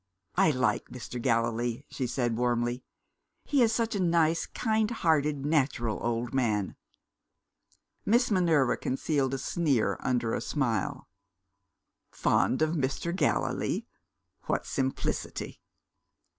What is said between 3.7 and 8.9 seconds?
such a nice, kind hearted, natural old man." Miss Minerva